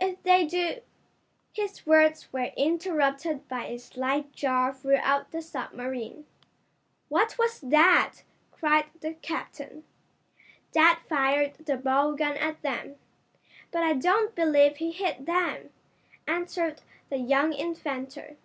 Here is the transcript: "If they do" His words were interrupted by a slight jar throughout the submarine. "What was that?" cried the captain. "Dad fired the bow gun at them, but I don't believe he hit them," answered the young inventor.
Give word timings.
"If 0.00 0.22
they 0.22 0.46
do" 0.46 0.80
His 1.52 1.84
words 1.86 2.32
were 2.32 2.50
interrupted 2.56 3.46
by 3.46 3.66
a 3.66 3.78
slight 3.78 4.32
jar 4.32 4.72
throughout 4.72 5.32
the 5.32 5.42
submarine. 5.42 6.24
"What 7.10 7.36
was 7.38 7.60
that?" 7.60 8.22
cried 8.52 8.86
the 9.02 9.12
captain. 9.12 9.84
"Dad 10.72 11.00
fired 11.10 11.56
the 11.56 11.76
bow 11.76 12.12
gun 12.12 12.38
at 12.38 12.62
them, 12.62 12.96
but 13.70 13.82
I 13.82 13.92
don't 13.92 14.34
believe 14.34 14.76
he 14.78 14.92
hit 14.92 15.26
them," 15.26 15.68
answered 16.26 16.80
the 17.10 17.18
young 17.18 17.52
inventor. 17.52 18.38